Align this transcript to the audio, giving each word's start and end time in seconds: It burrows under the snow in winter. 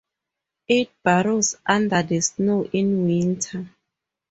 It 0.67 0.89
burrows 1.03 1.57
under 1.63 2.01
the 2.01 2.19
snow 2.21 2.67
in 2.73 3.05
winter. 3.05 3.67